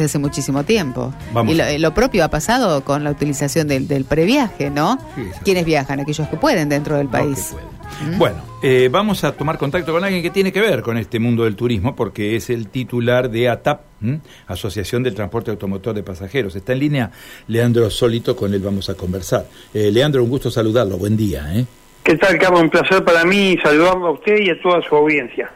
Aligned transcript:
desde 0.00 0.10
hace 0.12 0.18
muchísimo 0.20 0.62
tiempo. 0.62 1.12
Vamos. 1.32 1.52
Y 1.52 1.56
lo, 1.58 1.64
lo 1.76 1.92
propio 1.92 2.22
ha 2.24 2.28
pasado 2.28 2.84
con 2.84 3.02
la 3.02 3.10
utilización 3.10 3.66
del, 3.66 3.88
del 3.88 4.04
previaje, 4.04 4.70
¿no? 4.70 4.96
Sí. 5.16 5.22
¿Quiénes 5.42 5.64
viajan? 5.64 5.98
Aquellos 5.98 6.28
que 6.28 6.36
pueden 6.36 6.68
dentro 6.68 6.96
del 6.96 7.06
No, 7.06 7.10
país. 7.10 7.52
puede. 7.52 8.16
Bueno, 8.16 8.36
eh, 8.62 8.88
vamos 8.92 9.24
a 9.24 9.32
tomar 9.32 9.58
contacto 9.58 9.90
con 9.92 10.04
alguien 10.04 10.22
que 10.22 10.30
tiene 10.30 10.52
que 10.52 10.60
ver 10.60 10.82
con 10.82 10.98
este 10.98 11.18
mundo 11.18 11.42
del 11.42 11.56
turismo, 11.56 11.96
porque 11.96 12.36
es 12.36 12.48
el 12.48 12.68
titular 12.68 13.28
de 13.28 13.48
ATAP, 13.48 13.80
¿m? 14.00 14.20
Asociación 14.46 15.02
del 15.02 15.16
Transporte 15.16 15.50
Automotor 15.50 15.96
de 15.96 16.04
Pasajeros. 16.04 16.54
Está 16.54 16.74
en 16.74 16.78
línea 16.78 17.10
Leandro 17.48 17.90
Solito, 17.90 18.36
con 18.36 18.54
él 18.54 18.60
vamos 18.60 18.88
a 18.88 18.94
conversar. 18.94 19.46
Eh, 19.74 19.90
Leandro, 19.90 20.22
un 20.22 20.30
gusto 20.30 20.48
saludarlo, 20.48 20.96
buen 20.96 21.16
día. 21.16 21.44
¿eh? 21.56 21.64
¿Qué 22.04 22.14
tal, 22.14 22.38
Carlos? 22.38 22.60
Un 22.62 22.70
placer 22.70 23.04
para 23.04 23.24
mí 23.24 23.56
saludarlo 23.64 24.06
a 24.06 24.12
usted 24.12 24.36
y 24.42 24.50
a 24.50 24.62
toda 24.62 24.80
su 24.88 24.94
audiencia. 24.94 25.50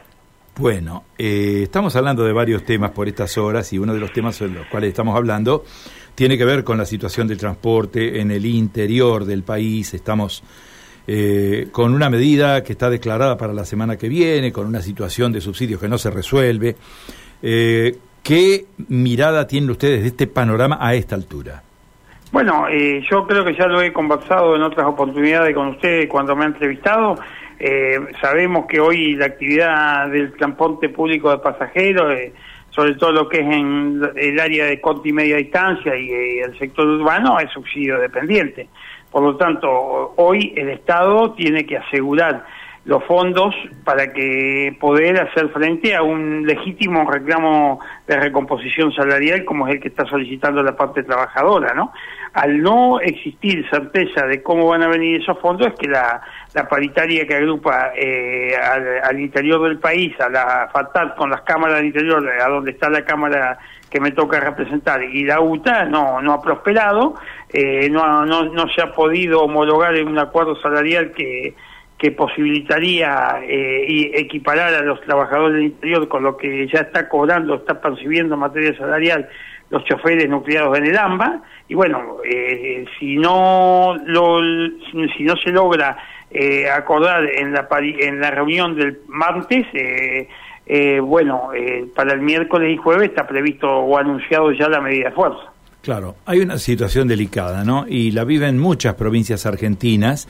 Bueno, 0.55 1.05
eh, 1.17 1.61
estamos 1.63 1.95
hablando 1.95 2.23
de 2.23 2.31
varios 2.31 2.63
temas 2.63 2.91
por 2.91 3.07
estas 3.07 3.37
horas 3.39 3.73
y 3.73 3.79
uno 3.79 3.93
de 3.93 3.99
los 3.99 4.13
temas 4.13 4.39
en 4.41 4.53
los 4.53 4.67
cuales 4.67 4.89
estamos 4.89 5.15
hablando 5.15 5.63
tiene 6.13 6.37
que 6.37 6.45
ver 6.45 6.63
con 6.63 6.77
la 6.77 6.85
situación 6.85 7.27
del 7.27 7.39
transporte 7.39 8.21
en 8.21 8.29
el 8.29 8.45
interior 8.45 9.25
del 9.25 9.41
país. 9.41 9.95
Estamos 9.95 10.43
eh, 11.07 11.69
con 11.71 11.93
una 11.93 12.09
medida 12.09 12.63
que 12.63 12.73
está 12.73 12.89
declarada 12.89 13.35
para 13.35 13.51
la 13.51 13.65
semana 13.65 13.97
que 13.97 14.07
viene, 14.07 14.51
con 14.51 14.67
una 14.67 14.81
situación 14.81 15.31
de 15.33 15.41
subsidios 15.41 15.81
que 15.81 15.89
no 15.89 15.97
se 15.97 16.11
resuelve. 16.11 16.75
Eh, 17.41 17.97
¿Qué 18.21 18.67
mirada 18.87 19.47
tienen 19.47 19.71
ustedes 19.71 20.01
de 20.03 20.07
este 20.09 20.27
panorama 20.27 20.77
a 20.79 20.93
esta 20.93 21.15
altura? 21.15 21.63
Bueno, 22.31 22.67
eh, 22.67 23.03
yo 23.11 23.27
creo 23.27 23.43
que 23.43 23.53
ya 23.53 23.67
lo 23.67 23.81
he 23.81 23.91
conversado 23.91 24.55
en 24.55 24.63
otras 24.63 24.87
oportunidades 24.87 25.53
con 25.53 25.67
usted 25.67 26.07
cuando 26.07 26.35
me 26.35 26.45
ha 26.45 26.47
entrevistado. 26.47 27.15
Eh, 27.65 27.97
sabemos 28.19 28.65
que 28.65 28.81
hoy 28.81 29.15
la 29.15 29.27
actividad 29.27 30.09
del 30.09 30.33
transporte 30.33 30.89
público 30.89 31.31
de 31.31 31.37
pasajeros, 31.37 32.13
eh, 32.13 32.33
sobre 32.71 32.95
todo 32.95 33.13
lo 33.13 33.29
que 33.29 33.39
es 33.39 33.45
en 33.45 34.01
el 34.17 34.37
área 34.37 34.65
de 34.65 34.81
corta 34.81 35.07
y 35.07 35.13
media 35.13 35.37
distancia 35.37 35.95
y 35.95 36.09
eh, 36.11 36.41
el 36.41 36.59
sector 36.59 36.85
urbano, 36.85 37.39
es 37.39 37.49
subsidio 37.51 37.99
dependiente. 37.99 38.67
Por 39.09 39.23
lo 39.23 39.37
tanto, 39.37 40.13
hoy 40.17 40.53
el 40.57 40.71
Estado 40.71 41.31
tiene 41.35 41.65
que 41.65 41.77
asegurar 41.77 42.45
los 42.83 43.01
fondos 43.05 43.55
para 43.85 44.11
que 44.11 44.75
poder 44.77 45.21
hacer 45.21 45.47
frente 45.47 45.95
a 45.95 46.03
un 46.03 46.45
legítimo 46.45 47.09
reclamo 47.09 47.79
de 48.05 48.19
recomposición 48.19 48.91
salarial 48.91 49.45
como 49.45 49.69
es 49.69 49.75
el 49.75 49.79
que 49.79 49.87
está 49.87 50.05
solicitando 50.05 50.61
la 50.61 50.75
parte 50.75 51.03
trabajadora, 51.03 51.73
¿no? 51.73 51.93
Al 52.33 52.61
no 52.61 52.99
existir 52.99 53.63
certeza 53.69 54.25
de 54.25 54.41
cómo 54.41 54.67
van 54.67 54.81
a 54.81 54.87
venir 54.87 55.21
esos 55.21 55.37
fondos 55.39 55.67
es 55.67 55.73
que 55.75 55.87
la, 55.87 56.21
paritaria 56.67 57.27
que 57.27 57.35
agrupa 57.35 57.91
eh, 57.95 58.55
al, 59.03 59.19
interior 59.19 59.61
del 59.61 59.77
país, 59.77 60.19
a 60.19 60.29
la 60.29 60.69
FATAT 60.73 61.15
con 61.15 61.29
las 61.29 61.41
cámaras 61.41 61.77
del 61.77 61.87
interior, 61.87 62.27
a 62.41 62.49
donde 62.49 62.71
está 62.71 62.89
la 62.89 63.05
cámara 63.05 63.59
que 63.89 63.99
me 63.99 64.11
toca 64.11 64.39
representar 64.39 65.03
y 65.03 65.23
la 65.23 65.39
UTA 65.39 65.85
no, 65.85 66.19
no 66.21 66.33
ha 66.33 66.41
prosperado, 66.41 67.13
eh, 67.49 67.87
no, 67.91 68.25
no, 68.25 68.45
no 68.45 68.67
se 68.69 68.81
ha 68.81 68.91
podido 68.93 69.43
homologar 69.43 69.95
en 69.95 70.07
un 70.07 70.17
acuerdo 70.17 70.59
salarial 70.59 71.11
que, 71.11 71.53
que 72.03 72.11
posibilitaría 72.11 73.39
eh, 73.43 73.85
y 73.87 74.11
equiparar 74.13 74.73
a 74.73 74.81
los 74.81 74.99
trabajadores 75.01 75.55
del 75.55 75.65
interior 75.67 76.07
con 76.09 76.23
lo 76.23 76.35
que 76.35 76.67
ya 76.67 76.79
está 76.79 77.07
cobrando, 77.07 77.55
está 77.55 77.79
percibiendo 77.79 78.33
en 78.33 78.41
materia 78.41 78.75
salarial 78.77 79.29
los 79.69 79.83
choferes 79.85 80.29
nucleados 80.29 80.77
en 80.77 80.85
el 80.85 80.97
AMBA 80.97 81.41
y 81.67 81.75
bueno, 81.75 82.17
eh, 82.23 82.85
si 82.99 83.15
no 83.15 83.95
lo, 84.05 84.39
si 85.17 85.23
no 85.23 85.35
se 85.37 85.49
logra 85.51 85.97
eh, 86.29 86.69
acordar 86.69 87.25
en 87.25 87.53
la 87.53 87.67
en 87.71 88.19
la 88.19 88.31
reunión 88.31 88.75
del 88.75 88.99
martes, 89.07 89.65
eh, 89.73 90.27
eh, 90.65 90.99
bueno, 90.99 91.51
eh, 91.53 91.85
para 91.93 92.13
el 92.13 92.21
miércoles 92.21 92.73
y 92.73 92.77
jueves 92.77 93.09
está 93.09 93.27
previsto 93.27 93.69
o 93.69 93.97
anunciado 93.97 94.51
ya 94.51 94.69
la 94.69 94.79
medida 94.79 95.09
de 95.09 95.15
fuerza. 95.15 95.51
Claro, 95.81 96.15
hay 96.25 96.39
una 96.39 96.57
situación 96.57 97.09
delicada, 97.09 97.65
¿no? 97.65 97.85
Y 97.87 98.11
la 98.11 98.23
viven 98.23 98.57
muchas 98.57 98.95
provincias 98.95 99.45
argentinas. 99.45 100.29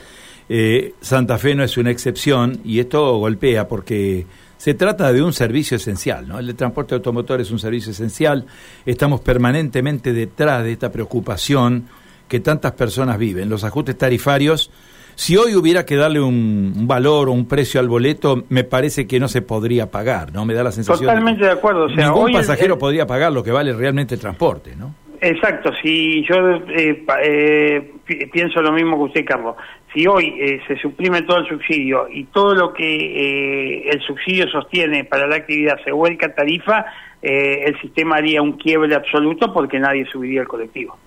Eh, 0.50 0.94
Santa 1.00 1.38
Fe 1.38 1.54
no 1.54 1.64
es 1.64 1.78
una 1.78 1.92
excepción 1.92 2.60
y 2.66 2.80
esto 2.80 3.18
golpea 3.18 3.68
porque 3.68 4.26
se 4.64 4.74
trata 4.76 5.12
de 5.12 5.22
un 5.22 5.34
servicio 5.34 5.76
esencial, 5.76 6.26
¿no? 6.26 6.40
El 6.40 6.48
de 6.48 6.54
transporte 6.54 6.96
automotor 6.96 7.42
es 7.42 7.52
un 7.52 7.60
servicio 7.60 7.92
esencial. 7.92 8.46
Estamos 8.86 9.20
permanentemente 9.20 10.14
detrás 10.14 10.64
de 10.64 10.72
esta 10.72 10.90
preocupación 10.90 11.88
que 12.30 12.40
tantas 12.40 12.72
personas 12.72 13.18
viven. 13.18 13.50
Los 13.50 13.66
ajustes 13.66 13.98
tarifarios, 13.98 14.72
si 15.16 15.36
hoy 15.36 15.54
hubiera 15.58 15.86
que 15.86 15.98
darle 15.98 16.22
un, 16.22 16.72
un 16.78 16.88
valor 16.88 17.28
o 17.28 17.34
un 17.34 17.46
precio 17.46 17.82
al 17.82 17.90
boleto, 17.90 18.46
me 18.48 18.64
parece 18.64 19.06
que 19.06 19.20
no 19.20 19.28
se 19.28 19.42
podría 19.42 19.92
pagar, 19.92 20.32
¿no? 20.32 20.46
Me 20.46 20.54
da 20.54 20.64
la 20.64 20.72
sensación. 20.72 21.08
Totalmente 21.10 21.44
de 21.44 21.52
acuerdo, 21.52 21.84
o 21.88 21.90
sea, 21.90 22.06
ningún 22.08 22.24
hoy 22.28 22.34
pasajero 22.34 22.76
el- 22.76 22.80
podría 22.80 23.06
pagar 23.06 23.34
lo 23.34 23.44
que 23.44 23.52
vale 23.52 23.74
realmente 23.74 24.16
el 24.16 24.22
transporte, 24.22 24.78
¿no? 24.78 24.96
Exacto, 25.20 25.72
si 25.82 26.24
yo 26.26 26.36
eh, 26.70 27.06
eh, 27.26 27.94
pienso 28.32 28.62
lo 28.62 28.72
mismo 28.72 28.98
que 28.98 29.04
usted, 29.04 29.26
Carlos. 29.26 29.56
Si 29.94 30.08
hoy 30.08 30.36
eh, 30.40 30.62
se 30.68 30.78
suprime 30.78 31.22
todo 31.24 31.38
el 31.38 31.48
subsidio 31.48 32.08
y 32.10 32.26
todo 32.26 32.54
lo 32.56 32.74
que 32.74 32.84
eh, 32.84 33.90
el 33.90 34.02
subsidio 34.02 34.48
sostiene 34.50 35.04
para 35.04 35.28
la 35.28 35.36
actividad 35.36 35.78
se 35.84 35.92
vuelca 35.92 36.28
a 36.28 36.36
tarifa, 36.36 36.86
eh, 37.22 37.64
el 37.68 37.80
sistema 37.80 38.18
haría 38.18 38.42
un 38.42 38.54
quiebre 38.54 38.94
absoluto 38.96 39.54
porque 39.54 39.80
nadie 39.80 40.06
subiría 40.06 40.42
el 40.42 40.48
colectivo. 40.48 40.98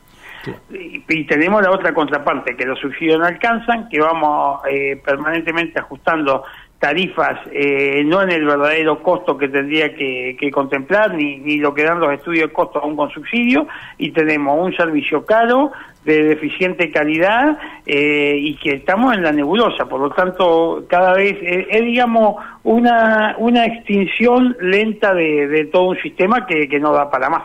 Y, 0.71 1.03
y 1.09 1.25
tenemos 1.25 1.61
la 1.63 1.73
otra 1.73 1.93
contraparte, 1.93 2.57
que 2.57 2.65
los 2.65 2.79
subsidios 2.79 3.19
no 3.19 3.27
alcanzan, 3.27 3.89
que 3.89 3.99
vamos 3.99 4.61
eh, 4.71 5.01
permanentemente 5.05 5.81
ajustando 5.81 6.45
tarifas 6.79 7.41
eh, 7.53 8.03
no 8.05 8.23
en 8.23 8.31
el 8.31 8.45
verdadero 8.45 9.03
costo 9.03 9.37
que 9.37 9.49
tendría 9.49 9.95
que, 9.95 10.37
que 10.39 10.51
contemplar, 10.51 11.15
ni, 11.15 11.39
ni 11.39 11.57
lo 11.57 11.73
que 11.73 11.85
dan 11.85 12.01
los 12.01 12.13
estudios 12.13 12.49
de 12.49 12.53
costo 12.53 12.81
aún 12.81 12.97
con 12.97 13.11
subsidio, 13.11 13.67
y 13.99 14.11
tenemos 14.11 14.59
un 14.61 14.77
servicio 14.77 15.25
caro, 15.25 15.73
de 16.05 16.23
deficiente 16.23 16.91
calidad, 16.91 17.59
eh, 17.85 18.37
y 18.39 18.57
que 18.57 18.75
estamos 18.75 19.15
en 19.15 19.23
la 19.23 19.33
nebulosa, 19.33 19.87
por 19.87 20.01
lo 20.01 20.11
tanto, 20.11 20.85
cada 20.89 21.15
vez 21.15 21.37
eh, 21.43 21.67
es, 21.71 21.85
digamos, 21.85 22.37
una, 22.63 23.35
una 23.39 23.67
extinción 23.67 24.57
lenta 24.61 25.15
de, 25.15 25.49
de 25.49 25.65
todo 25.65 25.89
un 25.89 25.99
sistema 25.99 26.47
que, 26.47 26.69
que 26.69 26.79
no 26.79 26.93
da 26.93 27.11
para 27.11 27.29
más. 27.29 27.43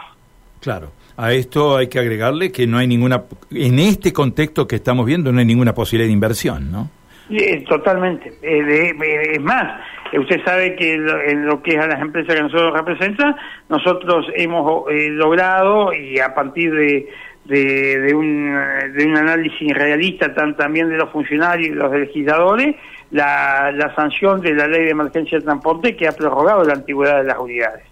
Claro. 0.59 0.91
A 1.17 1.33
esto 1.33 1.77
hay 1.77 1.87
que 1.87 1.99
agregarle 1.99 2.51
que 2.51 2.67
no 2.67 2.77
hay 2.77 2.87
ninguna, 2.87 3.23
en 3.51 3.79
este 3.79 4.13
contexto 4.13 4.67
que 4.67 4.77
estamos 4.77 5.05
viendo, 5.05 5.31
no 5.31 5.39
hay 5.39 5.45
ninguna 5.45 5.73
posibilidad 5.73 6.07
de 6.07 6.13
inversión, 6.13 6.71
¿no? 6.71 6.89
Eh, 7.31 7.63
totalmente. 7.67 8.33
Eh, 8.41 8.63
de- 8.63 8.89
eh, 8.89 9.31
es 9.33 9.41
más, 9.41 9.81
eh, 10.11 10.19
usted 10.19 10.43
sabe 10.43 10.75
que 10.75 10.97
lo- 10.97 11.21
en 11.21 11.45
lo 11.45 11.61
que 11.61 11.71
es 11.71 11.79
a 11.79 11.87
las 11.87 12.01
empresas 12.01 12.35
que 12.35 12.41
nosotros 12.41 12.73
representan, 12.73 13.35
nosotros 13.69 14.25
hemos 14.35 14.85
logrado, 14.91 15.93
y 15.93 16.19
a 16.19 16.33
partir 16.33 16.73
de, 16.73 17.09
de, 17.45 17.99
de 17.99 18.13
un, 18.13 18.53
de 18.95 19.05
un 19.05 19.17
análisis 19.17 19.73
realista 19.73 20.33
tan, 20.33 20.55
también 20.55 20.89
de 20.89 20.97
los 20.97 21.09
funcionarios 21.11 21.69
y 21.69 21.73
los 21.73 21.91
legisladores, 21.91 22.75
la, 23.11 23.71
la 23.73 23.93
sanción 23.95 24.41
de 24.41 24.53
la 24.53 24.67
ley 24.67 24.83
de 24.85 24.91
emergencia 24.91 25.37
de 25.39 25.43
transporte 25.43 25.95
que 25.95 26.07
ha 26.07 26.11
prorrogado 26.13 26.63
la 26.63 26.73
antigüedad 26.73 27.17
de 27.21 27.23
las 27.25 27.37
unidades, 27.39 27.83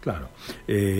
Claro. 0.00 0.28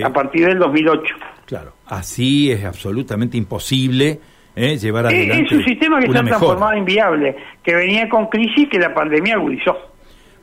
A 0.05 0.13
partir 0.13 0.47
del 0.49 0.59
2008. 0.59 1.15
claro. 1.45 1.73
Así 1.87 2.51
es 2.51 2.65
absolutamente 2.65 3.37
imposible 3.37 4.19
eh, 4.57 4.79
llevar 4.79 5.07
adelante 5.07 5.45
es 5.45 5.53
un 5.53 5.65
sistema 5.65 5.99
que 5.99 6.07
está 6.07 6.23
mejora. 6.23 6.39
transformado 6.39 6.77
inviable, 6.79 7.37
que 7.63 7.75
venía 7.75 8.09
con 8.09 8.27
crisis 8.27 8.69
que 8.71 8.79
la 8.79 8.93
pandemia 8.95 9.35
agudizó. 9.35 9.77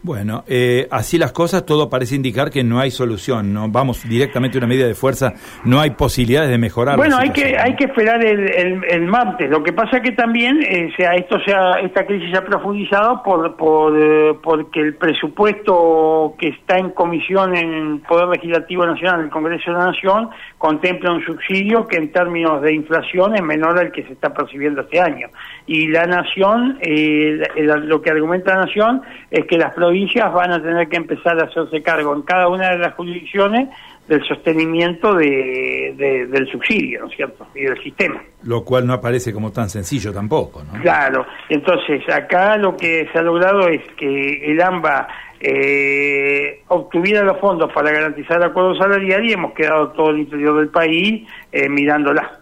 Bueno, 0.03 0.44
eh, 0.47 0.86
así 0.91 1.18
las 1.18 1.31
cosas, 1.31 1.66
todo 1.66 1.90
parece 1.90 2.16
indicar 2.16 2.50
que 2.50 2.62
no 2.62 2.80
hay 2.81 2.91
solución, 2.91 3.53
no 3.53 3.69
vamos 3.69 4.03
directamente 4.08 4.58
a 4.58 4.59
una 4.59 4.68
medida 4.68 4.86
de 4.86 4.96
fuerza, 4.96 5.31
no 5.64 5.80
hay 5.80 5.91
posibilidades 5.91 6.50
de 6.50 6.58
mejorar. 6.58 6.97
Bueno, 6.97 7.18
hay 7.18 7.30
que 7.30 7.58
hay 7.58 7.75
que 7.78 7.86
esperar 7.86 8.22
el, 8.24 8.52
el, 8.53 8.84
el 8.90 9.02
martes. 9.08 9.50
Lo 9.50 9.64
que 9.64 9.72
pasa 9.72 10.02
que 10.02 10.12
también, 10.12 10.62
eh, 10.62 10.91
sea 10.97 11.14
esto 11.16 11.40
sea 11.46 11.80
esta 11.81 12.06
crisis 12.06 12.31
se 12.31 12.38
ha 12.38 12.44
profundizado 12.44 13.24
por, 13.24 13.56
por 13.56 13.97
eh, 13.97 14.34
porque 14.44 14.81
el 14.81 14.96
presupuesto 14.96 16.35
que 16.38 16.50
está 16.50 16.78
en 16.78 16.90
comisión 16.90 17.56
en 17.56 17.74
el 17.74 18.00
Poder 18.02 18.28
Legislativo 18.28 18.85
Nacional, 18.85 19.20
en 19.20 19.25
el 19.28 19.31
Congreso 19.31 19.72
de 19.72 19.78
la 19.78 19.85
Nación, 19.85 20.30
contempla 20.58 21.14
un 21.14 21.24
subsidio 21.24 21.88
que 21.88 21.96
en 21.96 22.11
términos 22.11 22.61
de 22.61 22.73
inflación 22.73 23.35
es 23.35 23.41
menor 23.41 23.79
al 23.79 23.91
que 23.94 24.03
se 24.03 24.11
está 24.14 24.34
percibiendo 24.34 24.82
este 24.82 25.00
año. 25.00 25.28
Y 25.66 25.88
la 25.88 26.05
Nación, 26.08 26.78
eh, 26.82 27.41
la- 27.58 27.78
lo 27.78 28.02
que 28.02 28.09
argumenta 28.09 28.53
la 28.55 28.66
Nación 28.66 29.02
es 29.32 29.46
que 29.46 29.58
las 29.58 29.73
provincias 29.73 29.92
van 30.34 30.51
a 30.51 30.61
tener 30.61 30.87
que 30.90 30.97
empezar 30.97 31.40
a 31.40 31.45
hacerse 31.45 31.81
cargo 31.81 32.16
en 32.16 32.22
cada 32.23 32.47
una 32.47 32.69
de 32.72 32.78
las 32.79 32.93
jurisdicciones 32.93 33.69
del 34.07 34.22
sostenimiento 34.28 35.13
de, 35.16 35.93
de- 35.97 36.25
del 36.28 36.45
subsidio, 36.51 37.01
¿no 37.01 37.07
es 37.07 37.16
cierto? 37.16 37.47
Y 37.55 37.61
del 37.61 37.81
sistema. 37.81 38.22
Lo 38.43 38.63
cual 38.66 38.85
no 38.85 38.93
aparece 38.93 39.31
como 39.34 39.51
tan 39.51 39.69
sencillo 39.69 40.11
tampoco, 40.13 40.61
¿no? 40.63 40.81
Claro, 40.81 41.25
entonces 41.47 42.01
acá 42.13 42.57
lo 42.57 42.75
que 42.75 43.07
se 43.13 43.19
ha 43.19 43.22
logrado 43.22 43.67
es 43.69 43.81
que 43.97 44.51
el 44.51 44.61
AMBA 44.61 45.07
eh, 45.40 46.61
obtuviera 46.67 47.23
los 47.23 47.40
fondos 47.40 47.72
para 47.73 47.91
garantizar 47.91 48.37
el 48.37 48.43
acuerdo 48.43 48.75
salarial 48.75 49.23
y 49.25 49.34
hemos 49.34 49.53
quedado 49.53 49.90
todo 49.91 50.09
el 50.09 50.19
interior 50.19 50.57
del 50.57 50.69
país 50.69 51.28
eh, 51.51 51.69
mirándola. 51.69 52.40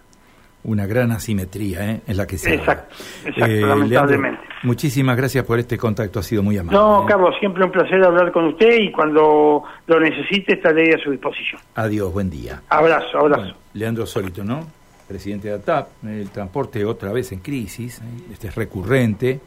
Una 0.63 0.85
gran 0.85 1.11
asimetría 1.11 1.91
¿eh? 1.91 2.01
en 2.07 2.17
la 2.17 2.27
que 2.27 2.37
se 2.37 2.53
Exacto, 2.53 2.95
exacto 3.25 3.65
lamentablemente. 3.67 4.41
muchísimas 4.63 5.17
gracias 5.17 5.43
por 5.43 5.59
este 5.59 5.77
contacto, 5.77 6.19
ha 6.19 6.23
sido 6.23 6.43
muy 6.43 6.57
amable. 6.57 6.77
No, 6.77 7.05
Carlos, 7.05 7.35
siempre 7.39 7.63
un 7.63 7.71
placer 7.71 8.03
hablar 8.03 8.31
con 8.31 8.45
usted 8.45 8.79
y 8.79 8.91
cuando 8.91 9.63
lo 9.87 9.99
necesite 9.99 10.53
estaré 10.53 10.93
a 10.93 10.97
su 11.03 11.11
disposición. 11.11 11.59
Adiós, 11.75 12.13
buen 12.13 12.29
día. 12.29 12.61
Abrazo, 12.69 13.17
abrazo. 13.19 13.55
Leandro 13.73 14.05
Solito, 14.05 14.43
¿no? 14.43 14.67
Presidente 15.07 15.49
de 15.49 15.55
ATAP, 15.55 16.05
el 16.05 16.29
transporte 16.29 16.85
otra 16.85 17.11
vez 17.11 17.31
en 17.31 17.39
crisis, 17.39 18.01
este 18.31 18.47
es 18.47 18.55
recurrente, 18.55 19.41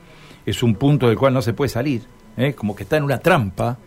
es 0.45 0.63
un 0.63 0.75
punto 0.75 1.09
del 1.09 1.17
cual 1.17 1.33
no 1.33 1.41
se 1.41 1.55
puede 1.55 1.71
salir, 1.71 2.03
como 2.55 2.77
que 2.77 2.83
está 2.83 2.97
en 2.99 3.05
una 3.05 3.19
trampa 3.19 3.79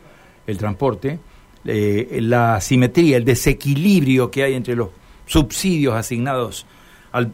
el 0.48 0.58
transporte, 0.58 1.20
la 1.66 2.56
asimetría, 2.56 3.18
el 3.18 3.26
desequilibrio 3.26 4.32
que 4.32 4.44
hay 4.44 4.56
entre 4.56 4.76
los 4.76 4.90
subsidios 5.26 5.94
asignados 5.94 6.66
al, 7.12 7.32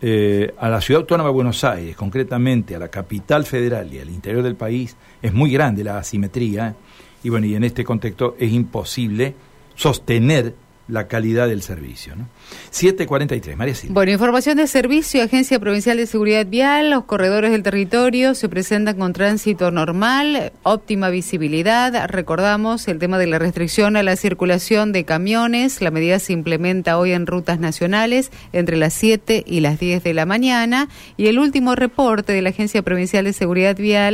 eh, 0.00 0.52
a 0.58 0.68
la 0.68 0.80
ciudad 0.80 1.02
autónoma 1.02 1.30
de 1.30 1.34
Buenos 1.34 1.64
Aires, 1.64 1.96
concretamente 1.96 2.74
a 2.74 2.78
la 2.78 2.88
capital 2.88 3.44
federal 3.44 3.92
y 3.92 3.98
al 3.98 4.10
interior 4.10 4.42
del 4.42 4.56
país, 4.56 4.96
es 5.22 5.32
muy 5.32 5.50
grande 5.50 5.84
la 5.84 5.98
asimetría. 5.98 6.74
Y 7.22 7.30
bueno, 7.30 7.46
y 7.46 7.54
en 7.54 7.64
este 7.64 7.84
contexto 7.84 8.36
es 8.38 8.52
imposible 8.52 9.34
sostener 9.74 10.54
la 10.88 11.08
calidad 11.08 11.48
del 11.48 11.62
servicio. 11.62 12.14
¿no? 12.14 12.28
743, 12.70 13.56
María 13.56 13.74
Silva. 13.74 13.94
Bueno, 13.94 14.12
información 14.12 14.56
de 14.56 14.66
servicio, 14.66 15.22
Agencia 15.22 15.58
Provincial 15.58 15.96
de 15.96 16.06
Seguridad 16.06 16.46
Vial, 16.46 16.90
los 16.90 17.04
corredores 17.04 17.52
del 17.52 17.62
territorio 17.62 18.34
se 18.34 18.48
presentan 18.48 18.98
con 18.98 19.12
tránsito 19.12 19.70
normal, 19.70 20.52
óptima 20.62 21.08
visibilidad. 21.08 22.08
Recordamos 22.08 22.86
el 22.88 22.98
tema 22.98 23.18
de 23.18 23.26
la 23.26 23.38
restricción 23.38 23.96
a 23.96 24.02
la 24.02 24.16
circulación 24.16 24.92
de 24.92 25.04
camiones. 25.04 25.80
La 25.80 25.90
medida 25.90 26.18
se 26.18 26.32
implementa 26.32 26.98
hoy 26.98 27.12
en 27.12 27.26
rutas 27.26 27.58
nacionales 27.58 28.30
entre 28.52 28.76
las 28.76 28.92
7 28.94 29.44
y 29.46 29.60
las 29.60 29.78
10 29.78 30.04
de 30.04 30.14
la 30.14 30.26
mañana. 30.26 30.88
Y 31.16 31.28
el 31.28 31.38
último 31.38 31.74
reporte 31.74 32.32
de 32.32 32.42
la 32.42 32.50
Agencia 32.50 32.82
Provincial 32.82 33.24
de 33.24 33.32
Seguridad 33.32 33.76
Vial 33.76 34.04